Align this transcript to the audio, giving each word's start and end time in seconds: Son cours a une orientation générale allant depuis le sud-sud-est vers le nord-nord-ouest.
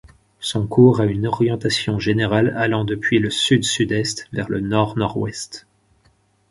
Son 0.39 0.65
cours 0.65 0.99
a 0.99 1.05
une 1.05 1.27
orientation 1.27 1.99
générale 1.99 2.55
allant 2.57 2.85
depuis 2.85 3.19
le 3.19 3.29
sud-sud-est 3.29 4.27
vers 4.33 4.49
le 4.49 4.59
nord-nord-ouest. 4.59 5.67